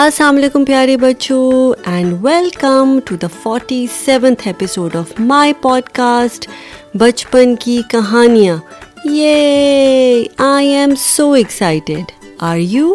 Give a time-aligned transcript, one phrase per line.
[0.00, 1.50] السلام علیکم پیارے بچوں
[1.90, 5.52] and welcome to the forty seventh episode of my
[5.96, 6.48] podcast
[6.98, 8.56] بچپن کی کہانیاں
[9.10, 12.12] یہ I am so excited
[12.48, 12.94] are you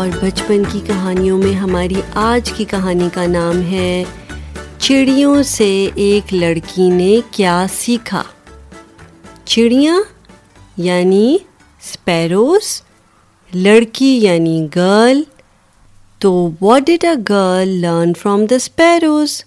[0.00, 4.02] اور بچپن کی کہانیوں میں ہماری آج کی کہانی کا نام ہے
[4.84, 5.64] چڑیوں سے
[6.02, 8.22] ایک لڑکی نے کیا سیکھا
[9.44, 9.94] چڑیا
[10.84, 12.68] یعنی اسپیروز
[13.54, 15.20] لڑکی یعنی گرل
[16.20, 19.40] تو what a girl learn from the sparrows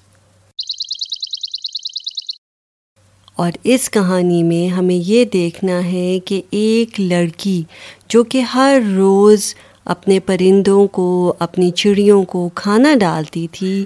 [3.44, 7.62] اور اس کہانی میں ہمیں یہ دیکھنا ہے کہ ایک لڑکی
[8.10, 9.54] جو کہ ہر روز
[9.94, 11.06] اپنے پرندوں کو
[11.46, 13.84] اپنی چڑیوں کو کھانا ڈالتی تھی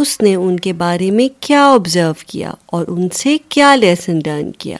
[0.00, 4.50] اس نے ان کے بارے میں کیا آبزرو کیا اور ان سے کیا لیسن لرن
[4.58, 4.76] کیا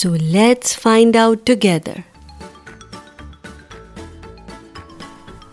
[0.00, 1.98] so let's find out together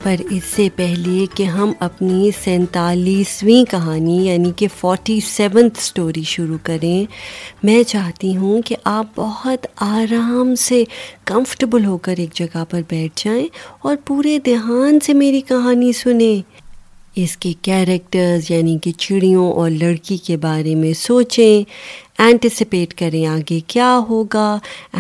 [0.04, 6.58] پر اس سے پہلے کہ ہم اپنی سینتالیسویں کہانی یعنی کہ فورٹی سیونتھ اسٹوری شروع
[6.64, 7.06] کریں
[7.66, 10.84] میں چاہتی ہوں کہ آپ بہت آرام سے
[11.26, 13.48] کمفرٹیبل ہو کر ایک جگہ پر بیٹھ جائیں
[13.88, 16.62] اور پورے دھیان سے میری کہانی سنیں
[17.22, 21.70] اس کے کیریکٹرز یعنی کہ چڑیوں اور لڑکی کے بارے میں سوچیں
[22.24, 24.52] اینٹیسپیٹ کریں آگے کیا ہوگا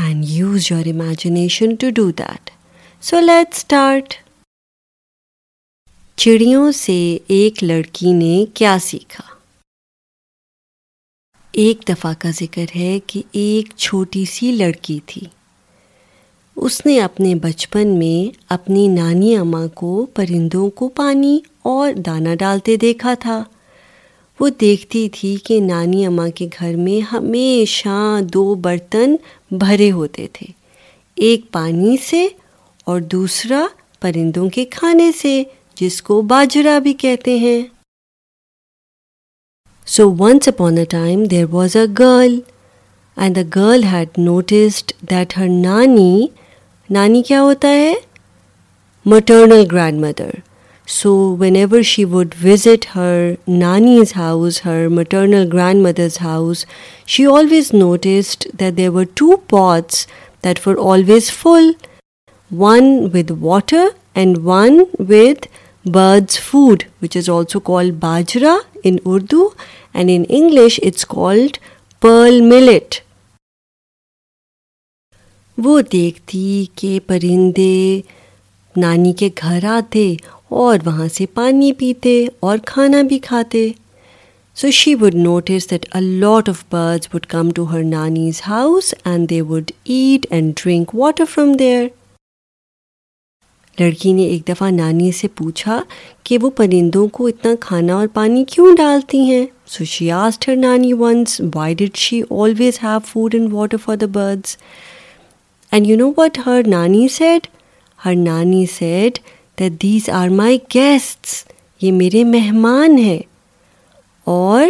[0.04, 2.50] and use your imagination to do that
[3.10, 4.14] so let start
[6.24, 7.00] چڑیوں سے
[7.38, 9.24] ایک لڑکی نے کیا سیکھا
[11.66, 15.26] ایک دفعہ کا ذکر ہے کہ ایک چھوٹی سی لڑکی تھی
[16.58, 21.40] اس نے اپنے بچپن میں اپنی نانی اماں کو پرندوں کو پانی
[21.72, 23.44] اور دانہ ڈالتے دیکھا تھا
[24.40, 29.16] وہ دیکھتی تھی کہ نانی اماں کے گھر میں ہمیشہ دو برتن
[29.62, 30.48] بھرے ہوتے تھے
[31.26, 32.26] ایک پانی سے
[32.92, 33.66] اور دوسرا
[34.02, 35.42] پرندوں کے کھانے سے
[35.80, 37.62] جس کو باجرا بھی کہتے ہیں
[39.96, 42.40] so once upon a time there was a girl
[43.24, 46.28] and the girl had noticed that her نانی
[46.94, 47.94] نانی کیا ہوتا ہے
[49.12, 49.64] maternal
[50.02, 50.30] grandmother
[50.96, 51.14] so
[51.56, 53.18] whenever she would visit her
[53.60, 55.48] نانیز house her maternal
[55.86, 56.64] grandmother's house
[57.14, 60.06] she always noticed that there were two pots
[60.46, 61.72] that were always full
[62.60, 63.88] one with water
[64.18, 65.46] and one with
[65.96, 69.50] birds food which is also called bajra in Urdu
[69.94, 71.58] and English it's called
[72.02, 73.02] pearl millet
[75.66, 77.74] وہ دیکھتی کہ پرندے
[78.82, 80.06] نانی کے گھر آتے
[80.62, 83.68] اور وہاں سے پانی پیتے اور کھانا بھی کھاتے
[84.62, 85.86] so she would notice that
[86.24, 91.26] of birds would come to her نانیز house and they would eat and drink water
[91.34, 91.86] from there
[93.80, 95.80] لڑکی نے ایک دفعہ نانی سے پوچھا
[96.24, 100.56] کہ وہ پرندوں کو اتنا کھانا اور پانی کیوں ڈالتی ہیں سو شی آسٹ ہر
[100.56, 104.58] نانی once why did she always have food and water for the birds
[105.74, 107.46] and you know what her نانی سیٹ
[108.06, 109.18] ہر نانی said
[109.60, 111.32] that these are my guests
[111.82, 113.18] یہ میرے مہمان ہیں
[114.34, 114.68] اور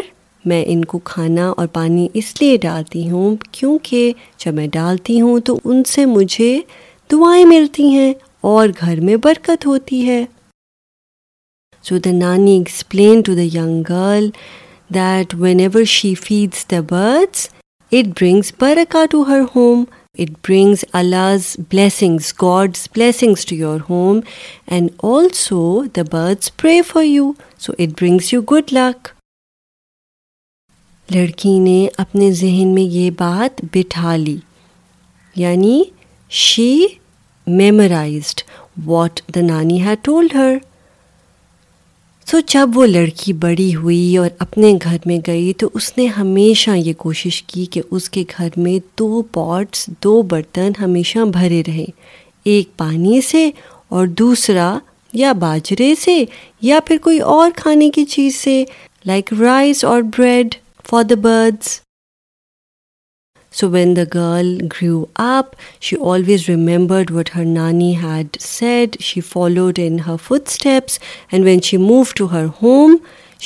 [0.49, 4.11] میں ان کو کھانا اور پانی اس لیے ڈالتی ہوں کیونکہ
[4.45, 6.51] جب میں ڈالتی ہوں تو ان سے مجھے
[7.11, 8.13] دعائیں ملتی ہیں
[8.51, 10.23] اور گھر میں برکت ہوتی ہے
[11.89, 14.29] سو دا نانی explain to the young girl
[14.95, 17.45] that whenever she feeds the birds
[17.91, 19.83] it brings Barkha to her home
[20.21, 24.19] it brings allows blessings God's blessings to your home
[24.75, 25.61] and also
[25.95, 29.07] the birds pray for you so it brings you good luck
[31.15, 34.37] لڑکی نے اپنے ذہن میں یہ بات بٹھا لی
[35.43, 35.81] یعنی
[36.43, 36.67] شی
[37.47, 38.41] میمورائزڈ
[38.85, 40.51] واٹ دا نانی ہی ٹولڈ ہر
[42.31, 46.71] سو جب وہ لڑکی بڑی ہوئی اور اپنے گھر میں گئی تو اس نے ہمیشہ
[46.75, 51.91] یہ کوشش کی کہ اس کے گھر میں دو پاٹس دو برتن ہمیشہ بھرے رہیں
[52.53, 53.49] ایک پانی سے
[53.95, 54.71] اور دوسرا
[55.23, 56.23] یا باجرے سے
[56.69, 58.63] یا پھر کوئی اور کھانے کی چیز سے
[59.05, 60.55] لائک رائس اور bread
[60.89, 61.79] for the birds
[63.59, 65.47] so when the girl grew up
[65.85, 70.15] she always remembered what her نانی had said she followed in her
[70.47, 70.97] footsteps
[71.31, 72.95] and when she move to her home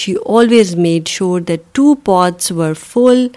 [0.01, 3.27] she always made sure that two pots were full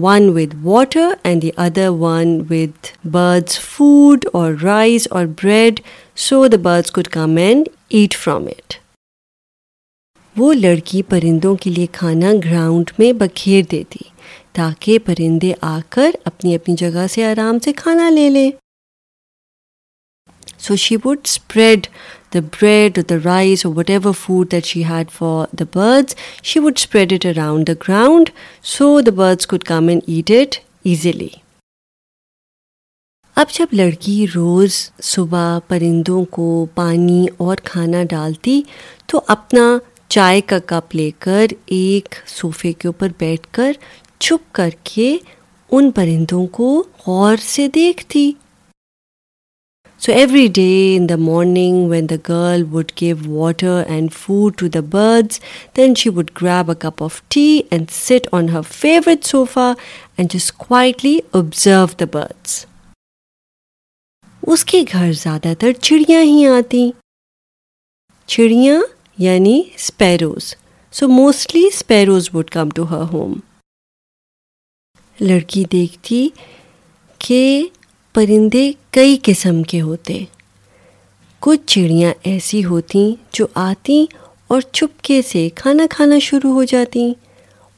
[0.00, 2.76] one with water and the other one with
[3.12, 5.80] birds food اور rice اور bread
[6.28, 8.74] so the birds come and eat from it
[10.40, 14.07] وہ لڑکی پرندوں کے لیے کھانا ground میں بکھیر دیتی
[14.58, 18.50] تاکہ پرندے آ کر اپنی اپنی جگہ سے آرام سے کھانا لے لیں
[20.66, 21.86] so she would spread
[22.34, 26.16] the bread the rice اور whatever food that she had for the birds
[26.50, 28.30] she would spread it around the ground
[28.74, 30.58] so the birds could come and eat it
[30.90, 31.28] easily
[33.40, 34.80] اب جب لڑکی روز
[35.12, 38.60] صبح پرندوں کو پانی اور کھانا ڈالتی
[39.06, 39.66] تو اپنا
[40.16, 41.46] چائے کا کپ لے کر
[41.76, 43.72] ایک صوفے کے اوپر بیٹھ کر
[44.26, 45.16] چھپ کر کے
[45.76, 46.68] ان پرندوں کو
[47.06, 48.30] غور سے دیکھتی
[50.00, 50.66] so every day
[50.96, 55.40] in the morning when the girl would give water and food to the birds
[55.76, 59.72] then she would grab a cup of tea and sat on her favourite sofa
[60.16, 62.64] and just quietly observe the birds
[64.52, 66.90] اس کے گھر زیادہ تر چڑیا ہی آتی
[68.34, 68.80] چڑیاں
[69.22, 70.54] یعنی sparrows
[70.98, 73.34] so mostly sparrows would come to her home
[75.20, 76.28] لڑکی دیکھتی
[77.26, 77.62] کہ
[78.14, 80.22] پرندے کئی قسم کے ہوتے
[81.46, 84.04] کچھ چڑیاں ایسی ہوتیں جو آتی
[84.50, 87.12] اور چھپکے سے کھانا کھانا شروع ہو جاتیں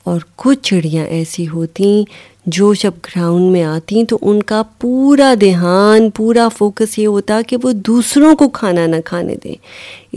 [0.08, 2.10] اور کچھ چڑیاں ایسی ہوتیں
[2.56, 7.56] جو جب گراؤنڈ میں آتی تو ان کا پورا دھیان پورا فوکس یہ ہوتا کہ
[7.62, 9.54] وہ دوسروں کو کھانا نہ کھانے دیں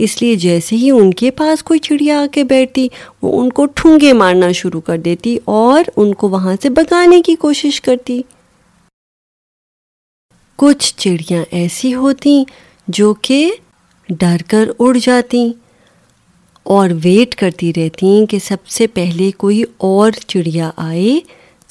[0.04, 2.86] اس لیے جیسے ہی ان کے پاس کوئی چڑیا آ کے بیٹھتی
[3.22, 7.34] وہ ان کو ٹھونگے مارنا شروع کر دیتی اور ان کو وہاں سے بگانے کی
[7.46, 8.20] کوشش کرتی
[10.62, 12.42] کچھ چڑیاں ایسی ہوتی
[12.98, 13.44] جو کہ
[14.18, 15.50] ڈر کر اڑ جاتی
[16.72, 21.08] اور ویٹ کرتی رہتی ہیں کہ سب سے پہلے کوئی اور چڑیا آئے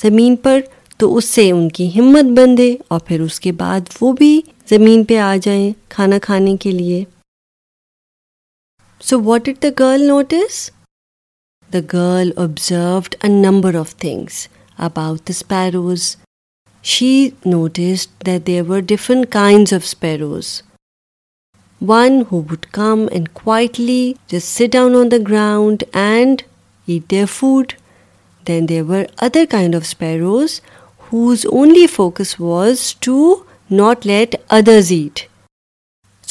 [0.03, 0.59] زمین پر
[0.99, 4.35] تو اس سے ان کی ہمت بندھے اور پھر اس کے بعد وہ بھی
[4.69, 7.03] زمین پہ آ جائیں کھانا کھانے کے لیے
[9.09, 10.69] so what are the girl notice
[11.73, 14.47] the girl observed a number of things
[14.89, 16.15] about the sparrows
[16.93, 17.13] she
[17.45, 20.61] noticed that there were different kinds of sparrows
[21.91, 24.01] one who would come and quietly
[24.33, 26.43] just sit down on the ground and
[26.95, 27.75] eat their food.
[28.51, 30.59] Then there were other kind of sparrows
[31.11, 33.19] whose only focus was to
[33.69, 35.27] not let others eat.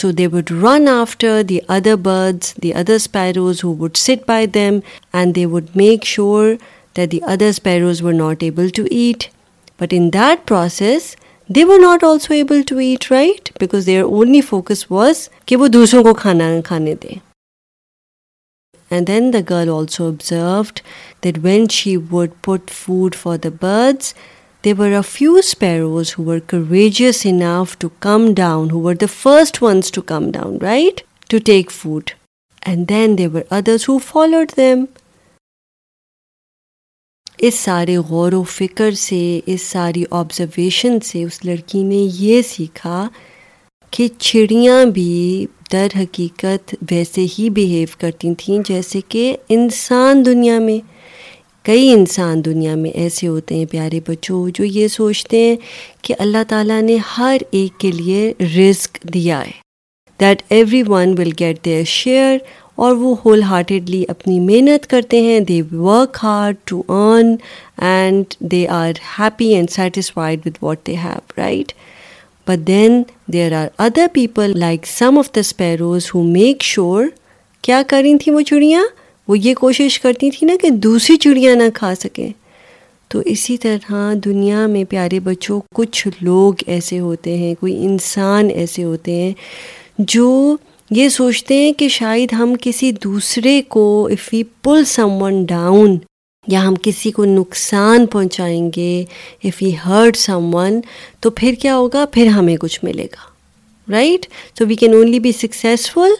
[0.00, 4.40] So they would run after the other birds, the other sparrows who would sit by
[4.58, 4.82] them,
[5.12, 6.56] and they would make sure
[6.94, 9.30] that the other sparrows were not able to eat.
[9.78, 11.10] But in that process,
[11.54, 15.16] they were not also able to eat right because their only focus was
[15.46, 17.18] کہ وہ دوسروں کو کھانا کھانے دیں
[18.90, 20.78] and then the girl also observed
[21.24, 24.12] that when she would put food for the birds
[24.64, 29.06] there were a few sparrows who were courageous enough to come down who were the
[29.18, 31.00] first ones to come down right
[31.30, 32.10] to take food
[32.66, 34.84] and then there were others who followed them
[37.46, 39.18] اس سارے غور و فکر سے
[39.52, 43.06] اس ساری observation سے اس لڑکی نے یہ سیکھا
[43.96, 49.24] کہ چڑیاں بھی در حقیقت ویسے ہی بیہیو کرتی تھیں جیسے کہ
[49.56, 50.78] انسان دنیا میں
[51.66, 55.56] کئی انسان دنیا میں ایسے ہوتے ہیں پیارے بچوں جو یہ سوچتے ہیں
[56.04, 59.60] کہ اللہ تعالیٰ نے ہر ایک کے لیے رزق دیا ہے
[60.20, 60.42] that
[60.88, 62.36] everyone will get their share
[62.82, 67.26] اور وہ ہول ہارٹیڈلی اپنی محنت کرتے ہیں they work hard to earn
[67.90, 71.72] and they are happy and satisfied with what they have right
[72.48, 77.04] but then there are other people like some of the sparrows who make sure
[77.64, 78.82] کیا کر رہی تھیں وہ چڑیاں
[79.28, 82.28] وہ یہ کوشش کرتی تھیں نا کہ دوسری چڑیاں نہ کھا سکیں
[83.12, 88.84] تو اسی طرح دنیا میں پیارے بچوں کچھ لوگ ایسے ہوتے ہیں کوئی انسان ایسے
[88.84, 89.32] ہوتے ہیں
[89.98, 90.28] جو
[90.90, 94.84] یہ سوچتے ہیں کہ شاید ہم کسی دوسرے کو if we pull
[95.22, 95.96] someone down
[96.52, 99.04] یا ہم کسی کو نقصان پہنچائیں گے
[99.44, 100.80] if we hurt someone
[101.20, 103.30] تو پھر کیا ہوگا پھر ہمیں کچھ ملے گا
[103.92, 104.26] right
[104.58, 106.14] so we can only be successful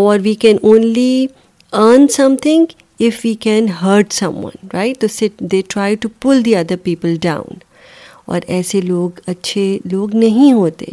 [0.00, 1.26] اور we can only
[1.72, 2.06] earn
[2.42, 2.72] something
[3.06, 4.12] if we can hurt
[4.44, 7.58] someone right تو سٹ they try to pull the other people down
[8.32, 10.92] اور ایسے لوگ اچھے لوگ نہیں ہوتے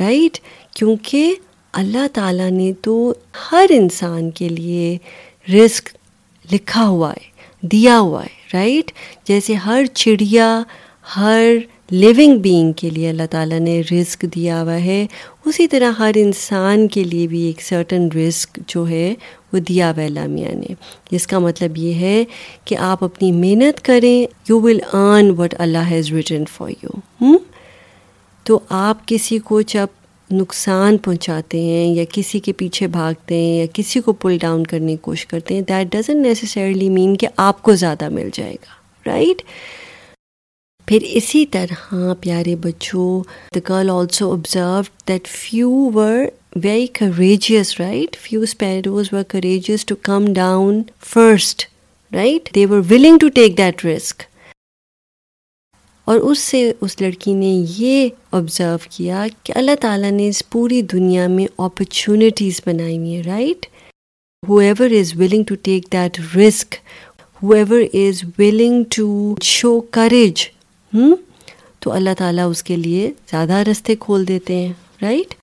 [0.00, 0.38] رائٹ
[0.76, 1.34] کیونکہ
[1.80, 2.92] اللہ تعالیٰ نے تو
[3.50, 4.96] ہر انسان کے لیے
[5.52, 5.88] رزق
[6.52, 8.90] لکھا ہوا ہے دیا ہوا ہے رائٹ
[9.28, 10.46] جیسے ہر چڑیا
[11.16, 11.48] ہر
[11.90, 15.06] لیونگ بینگ کے لیے اللہ تعالیٰ نے رزق دیا ہوا ہے
[15.46, 19.08] اسی طرح ہر انسان کے لیے بھی ایک سرٹن رزق جو ہے
[19.52, 20.74] وہ دیا ہوا ہے لامیہ نے
[21.10, 22.22] جس کا مطلب یہ ہے
[22.64, 24.16] کہ آپ اپنی محنت کریں
[24.48, 27.36] you will earn what Allah has return for you
[28.46, 29.86] تو آپ کسی کو جب
[30.30, 34.92] نقصان پہنچاتے ہیں یا کسی کے پیچھے بھاگتے ہیں یا کسی کو پل ڈاؤن کرنے
[34.92, 38.72] کی کوشش کرتے ہیں دیٹ ڈزن نیسسرلی مین کہ آپ کو زیادہ مل جائے گا
[39.10, 39.42] رائٹ
[40.88, 43.06] پھر اسی طرح پیارے بچوں
[43.54, 46.18] the girl also observe that few were
[46.64, 51.66] very courageous right few sparrows were courageous to come down first
[52.14, 54.22] right they were willing to take that risk
[56.06, 58.08] اور اس سے اس لڑکی نے یہ
[58.38, 63.66] آبزرو کیا کہ اللہ تعالیٰ نے اس پوری دنیا میں اپرچونیٹیز بنائی ہوئی ہیں right
[64.66, 66.74] whoever is willing to take that risk
[67.54, 69.06] whoever is willing to
[69.52, 70.44] show courage
[71.82, 75.34] تو اللہ تعالیٰ اس کے لیے زیادہ رستے کھول دیتے ہیں رائٹ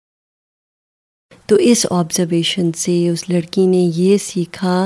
[1.47, 4.79] تو اس آبزرویشن سے اس لڑکی نے یہ سیکھا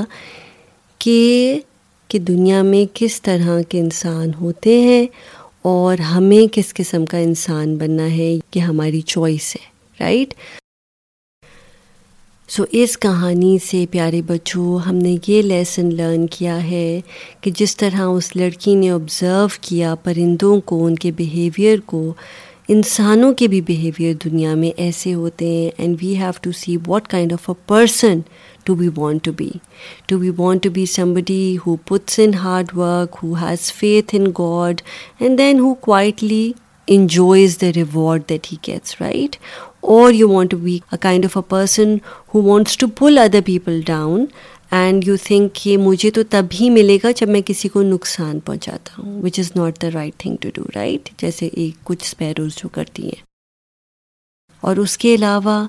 [1.04, 5.04] کہ دنیا میں کس طرح کے انسان ہوتے ہیں
[5.68, 9.64] اور ہمیں کس قسم کا انسان بننا ہے یہ ہماری چوائس ہے
[10.02, 10.34] رائٹ
[12.56, 16.88] سو اس کہانی سے پیارے بچوں ہم نے یہ لیسن لرن کیا ہے
[17.40, 22.02] کہ جس طرح اس لڑکی نے آبزرو کیا پرندوں کو ان کے بیہیویئر کو
[22.74, 27.06] انسانوں کے بھی بیہیویئر دنیا میں ایسے ہوتے ہیں and we have to see what
[27.08, 28.18] kind of a person
[28.64, 29.48] to be want to be
[30.08, 34.26] to be want to be somebody who puts in hard work who has faith in
[34.38, 34.80] God
[35.20, 36.50] and then who quietly
[36.96, 39.36] enjoys the reward that he gets right
[39.94, 41.96] اور you want to be a kind of a person
[42.34, 44.24] who wants to pull other people down
[44.74, 48.38] and you think کہ مجھے تو تب ہی ملے گا جب میں کسی کو نقصان
[48.46, 52.54] پہنچاتا ہوں which is not the right thing to do right جیسے ایک کچھ اسپیروز
[52.62, 53.24] جو کرتی ہیں
[54.66, 55.64] اور اس کے علاوہ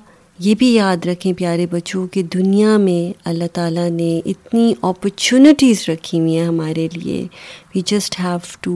[0.46, 6.20] یہ بھی یاد رکھیں پیارے بچوں کہ دنیا میں اللہ تعالیٰ نے اتنی اپرچونیٹیز رکھی
[6.20, 7.18] ہوئی ہیں ہمارے لیے
[7.74, 8.74] we just have to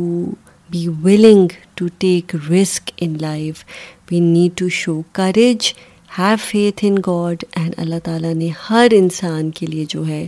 [0.71, 3.65] be willing to take risk in life
[4.11, 5.73] we need to show courage
[6.19, 10.27] have faith in God and اللہ تعالیٰ نے ہر انسان کے لیے جو ہے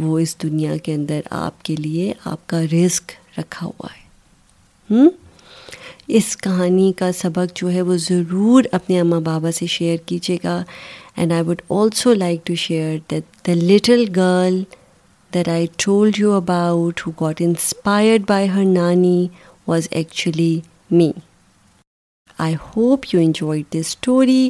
[0.00, 5.06] وہ اس دنیا کے اندر آپ کے لیے آپ کا رزق رکھا ہوا ہے
[6.16, 10.56] اس کہانی کا سبق جو ہے وہ ضرور اپنے اماں بابا سے شیئر کیجیے گا
[11.16, 14.62] and I would also like to share that the little girl
[15.34, 19.26] that I told you about who got inspired by her نانی
[19.68, 20.58] was actually
[20.90, 21.10] me
[22.44, 24.48] I hope you enjoyed this story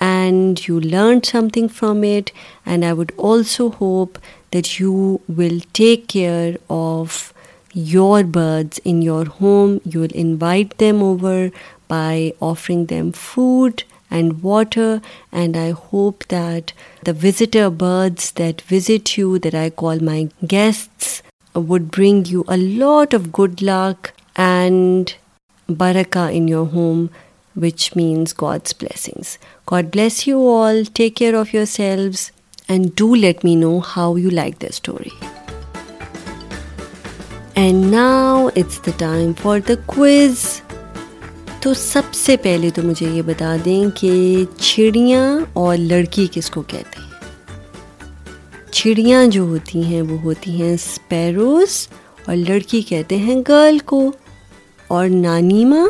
[0.00, 2.32] and you learned something from it.
[2.64, 4.18] And I would also hope
[4.50, 7.32] that you will take care of
[7.72, 9.80] your birds in your home.
[9.84, 11.50] You will invite them over
[11.86, 15.00] by offering them food and water,
[15.30, 16.72] and I hope that
[17.04, 21.22] the visitor birds that visit you, that I call my guests,
[21.54, 25.14] would bring you a lot of good luck and
[25.72, 27.10] barakah in your home
[27.56, 29.36] which means God's blessings
[29.70, 32.18] God bless you all take care of yourselves
[32.68, 35.08] and do let me know how you like the story
[37.60, 40.44] and now it's the time for the quiz
[41.62, 45.26] تو سب سے پہلے تو مجھے یہ بتا دیں کہ چڑیاں
[45.62, 47.08] اور لڑکی کس کو کہتے ہیں
[48.72, 51.86] چڑیاں جو ہوتی ہیں وہ ہوتی ہیں اسپیروز
[52.26, 54.10] اور لڑکی کہتے ہیں گرل کو
[54.96, 55.84] اور نانیما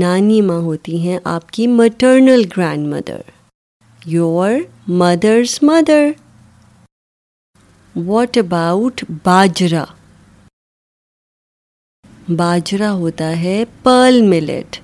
[0.00, 2.42] نانی ماں ہوتی ہیں آپ کی maternal
[2.92, 3.18] grandmother
[4.10, 4.50] your
[5.00, 6.06] mother's mother
[8.06, 9.84] what about bajra
[12.36, 14.76] باجرا ہوتا ہے pearl millet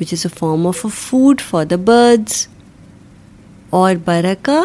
[0.00, 2.46] which is a form of a food for the birds
[3.80, 4.62] اور برکا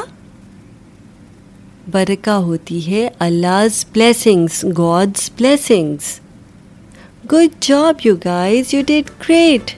[1.92, 6.16] برکا ہوتی ہے اللہز blessings God's blessings
[7.32, 9.72] good job you guys you did great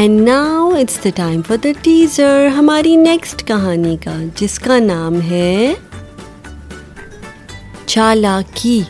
[0.00, 5.20] and now it's the time for the teaser ہماری next کہانی کا جس کا نام
[5.30, 5.72] ہے
[7.86, 8.80] چالاکی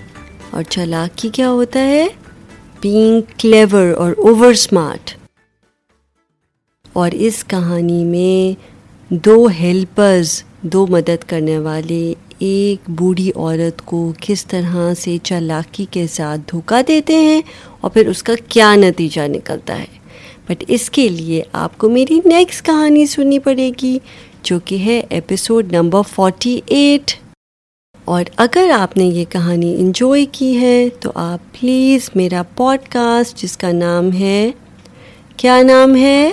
[0.51, 2.07] اور چالاکی کیا ہوتا ہے
[2.83, 5.15] بینگ کلیور اور اوور اسمارٹ
[7.03, 10.43] اور اس کہانی میں دو ہیلپرز
[10.75, 12.03] دو مدد کرنے والے
[12.43, 17.41] ایک بوڑھی عورت کو کس طرح سے چالاکی کے ساتھ دھوکہ دیتے ہیں
[17.81, 19.87] اور پھر اس کا کیا نتیجہ نکلتا ہے
[20.49, 23.99] بٹ اس کے لیے آپ کو میری نیکسٹ کہانی سننی پڑے گی
[24.49, 27.13] جو کہ ہے ایپیسوڈ نمبر فورٹی ایٹ
[28.15, 33.43] اور اگر آپ نے یہ کہانی انجوائے کی ہے تو آپ پلیز میرا پوڈ کاسٹ
[33.43, 34.51] جس کا نام ہے
[35.37, 36.31] کیا نام ہے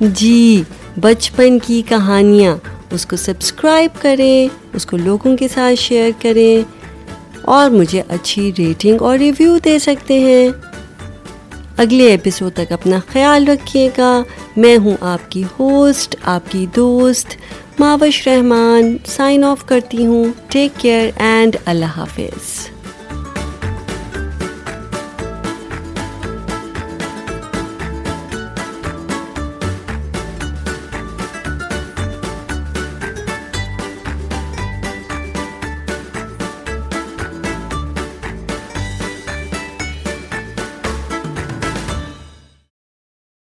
[0.00, 0.62] جی
[1.00, 2.56] بچپن کی کہانیاں
[2.94, 6.56] اس کو سبسکرائب کریں اس کو لوگوں کے ساتھ شیئر کریں
[7.54, 10.48] اور مجھے اچھی ریٹنگ اور ریویو دے سکتے ہیں
[11.84, 14.12] اگلے ایپیسوڈ تک اپنا خیال رکھیے گا
[14.64, 17.36] میں ہوں آپ کی ہوسٹ آپ کی دوست
[17.78, 22.73] ماوش رحمان سائن آف کرتی ہوں ٹیک کیئر اینڈ اللہ حافظ